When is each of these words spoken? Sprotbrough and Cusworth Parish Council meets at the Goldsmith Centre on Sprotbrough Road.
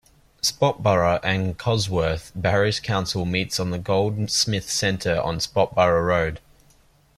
Sprotbrough 0.41 1.19
and 1.23 1.59
Cusworth 1.59 2.31
Parish 2.41 2.79
Council 2.79 3.23
meets 3.23 3.59
at 3.59 3.69
the 3.69 3.77
Goldsmith 3.77 4.67
Centre 4.67 5.21
on 5.21 5.37
Sprotbrough 5.37 6.03
Road. 6.07 6.39